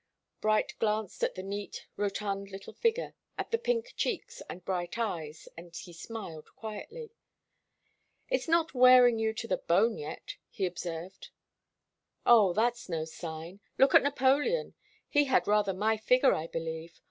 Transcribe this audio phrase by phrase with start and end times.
[0.41, 5.47] Bright glanced at the neat, rotund little figure, at the pink cheeks and bright eyes,
[5.55, 7.11] and he smiled quietly.
[8.27, 11.29] "It's not wearing you to the bone yet," he observed.
[12.25, 13.59] "Oh that's no sign!
[13.77, 14.73] Look at Napoleon.
[15.07, 16.99] He had rather my figure, I believe.